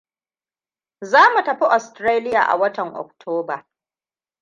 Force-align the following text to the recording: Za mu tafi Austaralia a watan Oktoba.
Za 1.01 1.21
mu 1.33 1.43
tafi 1.43 1.65
Austaralia 1.65 2.41
a 2.47 2.57
watan 2.57 2.95
Oktoba. 2.95 3.65